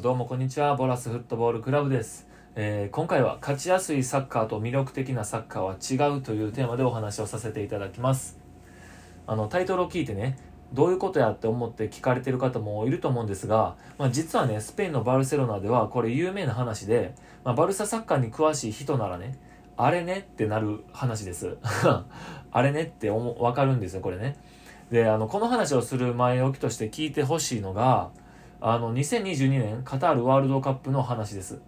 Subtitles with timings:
[0.00, 0.76] どうもこんにちは。
[0.76, 8.38] ボラスフットボールクラブです、えー今回は勝ちやすいサッカーと魅力的なサッカーは違うというテーマでお話をさせていただきます。
[9.26, 10.38] あのタイトルを聞いてね
[10.72, 19.36] どういうことやって思って聞かれてる方もいると思うんですが、まあ、実はねスペインのバルセロナではこれ有名な話で、まあ、バルササッカーに詳しい人ならね
[19.76, 21.56] あれねってなる話です。
[22.52, 24.36] あれねって思わかるんですよこれね。
[24.92, 28.10] であのこの話をする前置きとして聞いてほしいのが
[28.60, 31.60] あの2022年カタールワールドカップの話です。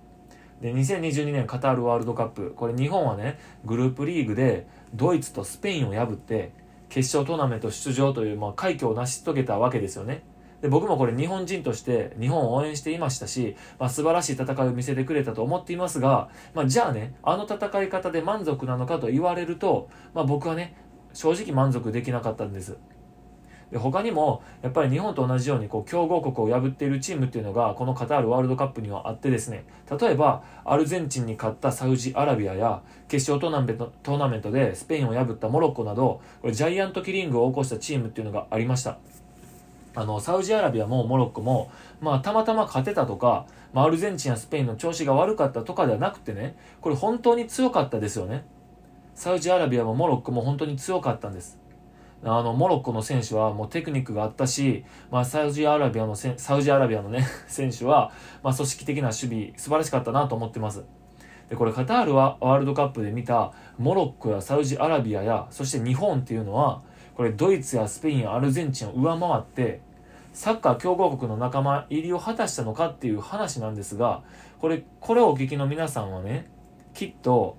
[0.61, 2.53] で2022年カタールワールドカップ。
[2.57, 6.53] これ日本はねグループリーグでドイツとスペインを破って
[6.89, 10.25] 決勝トーナメント出場という、まあ、快挙を成し遂げたわけですよね。
[10.61, 20.77] で僕もこれ日本人として日本を応援していましたし、まあ、素晴らしい戦いを見せてくれたと思っていますが、まあ、じゃあねあの戦い方で満足なのかと言われると、まあ、僕はね
[21.15, 22.77] 正直満足できなかったんです。
[23.71, 29.65] で他にもやっぱり日本と同じようにこう強豪国を破っているチームっていうのがこのカタールワールドカップにはあってですね
[30.01, 38.99] 例えばアルゼンチンに勝ったサウジアラビアや決勝トーナメントトーナメントでスペインを破ったモロッコなどこれジャイアントキリングを起こしたチームっていうのがありました。
[39.95, 48.45] あのサウジアラビアもモロッコも、まあ、たまたま勝てたとか、まあ、アルゼンチンやスペインの調子が悪かったとかではなくてねこれ本当に強かったですよね。
[49.15, 51.60] サウジアラビアもモロッコも本当に強かったんです。
[52.23, 60.85] あのモロッコの選手はもうテクニックがあったし、まあ、サウジアラビアのせサウジアラビアのね 選手は、まあ、組織的な守備素晴らしかったなと思ってます。
[61.49, 66.83] でこれカタールはワールドカップで見たモロッコやサウジアラビアやそして日本っていうのは
[67.17, 69.81] これドイツやスペインやアルゼンチンを上回って
[70.33, 74.23] サッカー強豪国の仲間入りを果たしたのかっていう話なんですが
[74.61, 76.49] これこれをお聞きの皆さんはね
[76.95, 77.57] きっと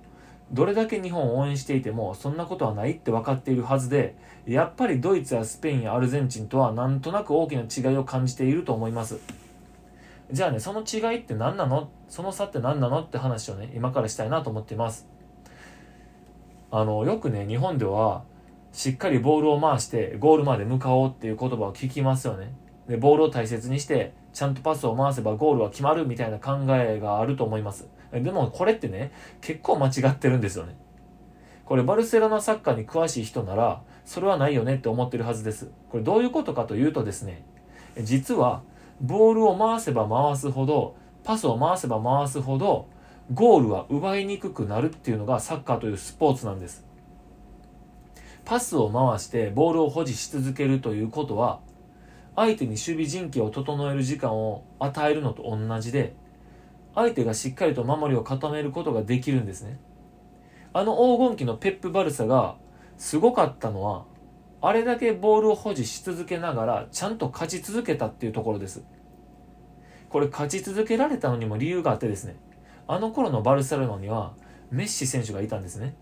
[0.52, 4.14] どれだけ日本を応援していてもそんなことはないって分かっているはずで
[4.46, 9.18] やっぱりドイツやスペインやアルゼンチンとはなんとなく大きな違いを感じていると思います。
[10.30, 11.90] じゃあねその違いって何なの？
[12.08, 15.06] その差って何なのって話をね今からしたいなと思っています。
[16.70, 18.24] あのよくね日本では
[18.72, 22.54] しっかりボールを回してゴールまで向かおうっていう言葉を聞きますよね。
[22.88, 27.88] でボールを大切にしてちゃんとパスを回せばゴールは決まるみたいな考えがあると思います。
[28.12, 30.76] でもこれってね結構間違ってるんですよね。
[31.64, 35.70] これバルセロナサッカーに詳しい人ならそれはないよねって思ってるはずです。
[35.90, 37.44] これどういうことかというとですね
[38.02, 38.62] 実は
[39.00, 42.88] ボールを回せば回すほどパスを回せば回すほど
[43.32, 46.84] ゴールは奪いにくくなるっていうのがサッカーというスポーツなんです。
[48.44, 51.60] パスを回してボールを保持し続けるということは
[52.34, 56.14] 相手に守備陣形を整える時間を与えるのと同じで
[56.94, 59.78] 相手がしっかりと守りを固めることができるんですね。
[60.72, 62.56] あの黄金期のペップ・バルサが
[62.96, 64.04] すごかったのは
[64.60, 68.82] あれだけボールを保持し続けながらちゃんと勝ち続けたっていうところです。
[70.08, 72.36] これ勝ち続けられたのにも理由があってですね。
[72.86, 74.34] あの頃のバルセロナには
[74.70, 75.94] メッシ選手がいたんですね。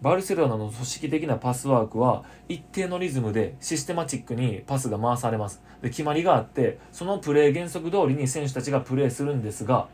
[0.00, 5.62] バルセロナの組織的なパスワークは一定のリズムでシステマチックにパスが回されます。
[5.80, 9.86] で決まりがあってそのプレー原則通りに選手たちがプレーするんですが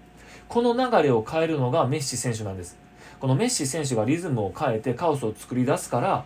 [0.49, 2.79] この流れを変えるのがメッシ選手なんです。
[3.21, 6.25] このメッシ選手がリズムを変えてカオスを作り出すから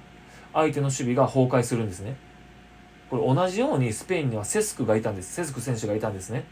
[0.53, 2.16] 相手の守備が崩壊するんですね。
[3.10, 5.34] これ同じようにスペインにはセスクがいたんです。
[5.34, 6.44] セスク選手がいたんですね。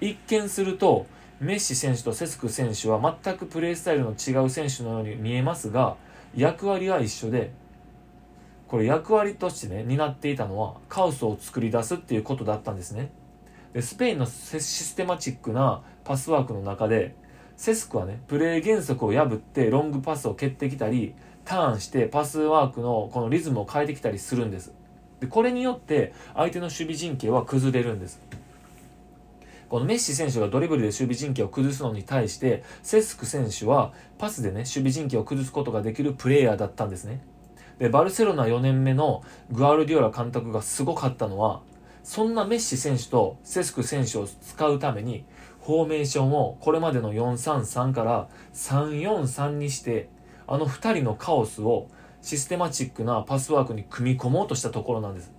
[0.00, 1.06] 一見すると
[1.40, 5.96] メッシ選手とセスク選手は全くプレースタイルの違う選手のように見えますが
[6.34, 7.52] 役割は一緒で
[8.68, 13.10] これ役割としてね担っていたのはカオスを作り出すっていうことだったんですね。
[13.76, 17.14] でスペインのシステマチックなパスワークの中で
[17.58, 21.14] セスクはねプレー原則を破ってロングパスを蹴ってきたり
[21.44, 24.72] ターンしてパスワークのこのリズムを変えてきたりするんです。
[25.20, 28.18] でこれによって相手の守備陣形は崩れるんです。
[29.68, 37.20] このメッシ選手がドリブルで守備陣形を崩すのに対してセスク選手はパスでね守備陣形を崩すことができるプレイヤーだったんですね。
[37.78, 39.22] でバルセロナ4年目の
[39.52, 41.60] グアルディオラ監督がすごかったのは
[42.06, 45.24] そんなメッシ選手とセスク選手を使うために
[45.64, 50.08] フォーメーションをこれまでの433から343にして
[50.46, 51.88] あの2人のカオスを
[52.22, 55.32] システマチックなパスワークに組み込もうとしたところなんです。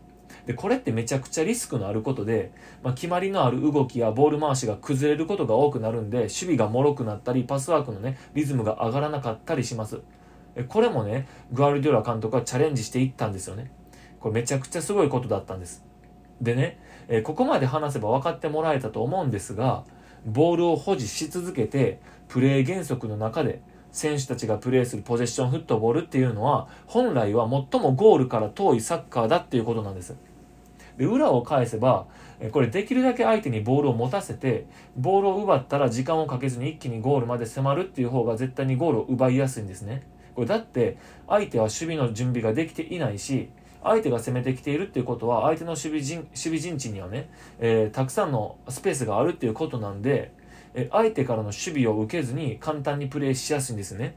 [0.45, 2.51] でこれってめちゃくちゃリスクのあることで、
[2.83, 10.01] まあ、決まりのある動きやボール回しが崩れることが多くなるんで守備が脆くなったりパスワークのねリズムが上がらなかったりします。
[10.67, 13.71] これもねグアルディオラ監督はチャレンジしていったんですよね。
[14.19, 15.86] これめちゃくちゃすごいことだったんです。
[16.41, 19.83] でね、えここまで話せば分かってもらえたと思うんですが
[20.25, 23.61] ボールを保持し続けてプレー原則の中で
[23.91, 30.15] 選手たちがプレーするポゼッションフットボールっていうのは本来は最もゴールから遠いサッカーだっていうことなんです。
[30.97, 32.07] で裏を返せば
[32.51, 40.03] これできるだけ相手にボールを持たせてボールを奪ったら時間をかけずに一気にゴールまで迫るっていう方が絶対にゴールを奪いやすいんですね。
[40.35, 40.97] これだって
[41.27, 43.49] 相手は守備の準備ができていないし
[43.87, 47.29] 相手が攻めてきているっていうことは相手の守備陣守備陣地にはね、
[47.59, 50.31] えー、たくさんのスペースがあるっていうことなんで、
[50.73, 54.15] え、相手からの守備を受けずに簡単にプレーしやすいんですね。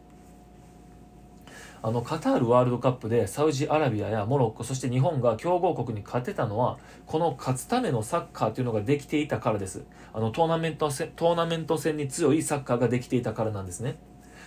[1.83, 9.85] あのカタールワールドカップでサウジアラビアやモロッコそして日本が強豪国に勝てたのはこの勝つためのサッカーというのができていたからです。
[10.13, 13.97] あのトーナメント戦トーナメント戦に強いサッカーができていたからなんですね。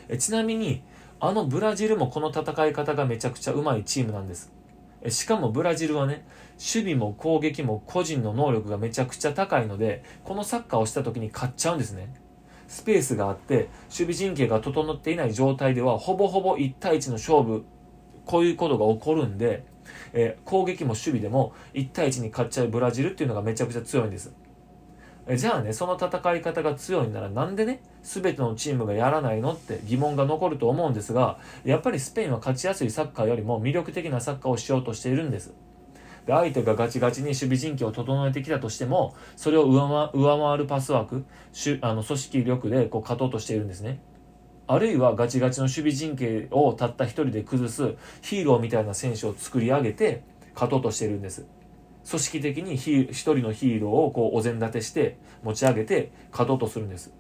[0.09, 0.83] えちなみに
[1.19, 4.51] あのブラジルもこの戦い方がめちゃくちゃうまいチームなんです。
[5.09, 12.13] しかもブラジルはね、守備も攻撃も個人の能力がめちゃくちゃ高いので、このサッカーをした時に勝っちゃうんですね。
[12.67, 17.65] スペースがあって、守備陣形が整っていない状態では、ほぼほぼ1対1の勝負、
[18.25, 19.65] こういうことが起こるんで、
[20.13, 24.33] えー、攻撃も守備でも1対1に勝っちゃうブラジルっていうのがめちゃくちゃ強いんです。
[25.25, 35.53] えじゃあね、その戦い方が強いならなんでね、全てのチームがやらないのって疑問が残ると思うんですが、やっぱりスペインは勝ちやすいサッカーよりも魅力的なサッカーをしようとしているんです。
[36.25, 41.25] で相手がガチガチに守備陣形を整えてきたとしても、それを上回るパスワーク、
[41.81, 44.01] あの組織力でこう勝とうとしているんですね。
[44.67, 50.23] あるいはガチガチの守備陣形をたった一人で崩すヒーローみたいな選手を作り上げて
[50.53, 51.45] 勝とうとしているんです。
[52.09, 57.13] 組織的に一人のヒーローをこうお膳立てして持ち上げて勝とうとするんです。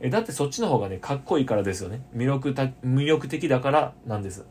[0.00, 2.02] えだってそっちの方がね、かっこいいからですよね。
[2.14, 4.46] 魅力た魅力的だからなんです。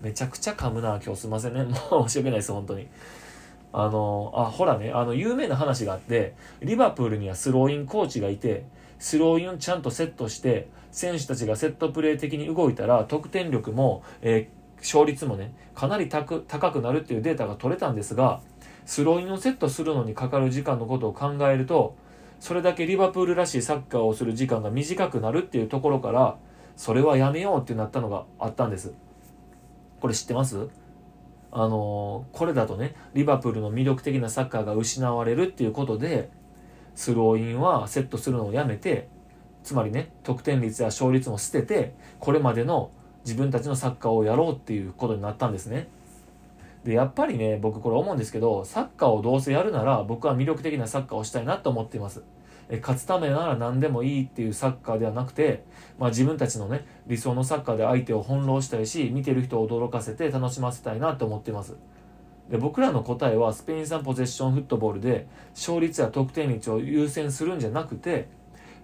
[0.00, 1.64] めちゃくちゃ噛むな、今日すいませんね。
[1.64, 1.70] も
[2.04, 2.88] う申し訳ないです、本当に。
[3.72, 8.64] あの、あ、ほらね、あの、有名な話があって、リバプールにはスローインコーチがいて、
[8.98, 18.40] スローインをちゃんとセットして、選手たちがセットプレー的に動いたら、得点力も、えー、勝率もね、かなり高くなるっていうデータが取れたんですが、
[18.90, 21.94] スローインをセットするのにかかる時間のことを考えると、
[22.40, 26.38] それだけリバプールらしいサッカーをする時間が短くなるっていうところから、
[26.76, 28.92] それはやめようってなったのがあったんです。
[30.00, 30.66] これ知ってます？
[31.52, 36.28] あの、これだとね、リバプールの魅力的なサッカーが失われるっていうことで、
[36.96, 39.06] スローインはセットするのをやめて、
[39.62, 42.90] つまりね、得点率や勝率も捨てて、これまでの
[43.24, 45.86] 自分たちのサッカーをやろうっていうことになったんですね。
[46.84, 52.22] で、やっぱりね、僕これ思うんですけど、サッカーをどうせやるなら、僕は魅力的なサッカーをしたいなと思っています。
[52.70, 55.64] え勝つためなら何でもいいっていうサッカーではなくて、
[55.98, 61.76] まあ、自分たちのね、理想のサッカーで相手を翻弄したいし、見てる人を驚かせて楽しませたいなと思っています。
[62.50, 68.26] で僕らの答えはスペイン産ポゼッションフットボールで勝率や得点率を優先するんじゃなくて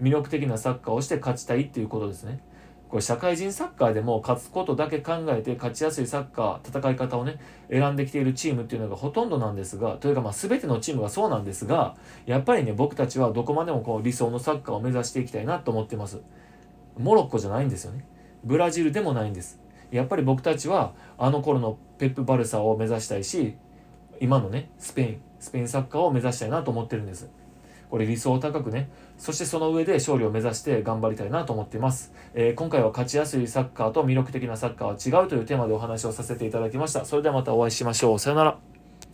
[0.01, 2.39] 魅力的なサッカーをして勝ちたいっていうことですね。
[2.89, 7.39] これ社会人サッカーでも勝つことだけ考えて勝ちやすいサッカー、戦い方をね、
[7.69, 11.97] 選んできているチームっていうのがほとんどなんですが、というかまあ全てのチームがそうなんですが、
[12.27, 16.21] やっぱりね、僕たちはどこまでもこう理想のサッカーを目指していきたいなと思ってます。
[16.97, 18.07] モロッコじゃないんですよね。
[18.45, 19.61] ブラジルでもないんです。
[19.91, 23.57] やっぱり僕たちはあの頃のペップ・バルサを目指したいし、
[24.21, 27.29] 今のね、スペイン、スペインサッカーを目指したいなと思ってるんです。
[27.91, 32.13] これ理想高くね、そしてその上で勝利を目指して頑張りたいなと思っています。
[32.35, 37.05] えー、今回は勝ちやすいサッカーと魅力的なサッカーは違うというテーマでお話をさせていただきました。
[37.05, 38.19] それではまたお会いしましょう。
[38.19, 38.76] さよなら。